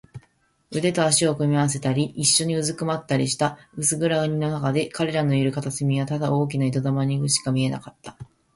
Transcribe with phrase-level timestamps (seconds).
[0.71, 3.59] 腕と脚とを組み合わせたり、いっしょにうずくまったりした。
[3.77, 8.17] 薄暗がりのなかで、彼らのいる片隅はただ大きな糸玉ぐらいにしか見えなかった。